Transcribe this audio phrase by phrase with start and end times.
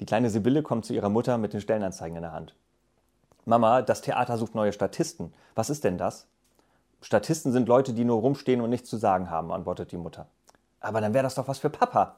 [0.00, 2.54] Die kleine Sibylle kommt zu ihrer Mutter mit den Stellenanzeigen in der Hand.
[3.44, 5.32] Mama, das Theater sucht neue Statisten.
[5.54, 6.26] Was ist denn das?
[7.00, 10.26] Statisten sind Leute, die nur rumstehen und nichts zu sagen haben, antwortet die Mutter.
[10.80, 12.16] Aber dann wäre das doch was für Papa.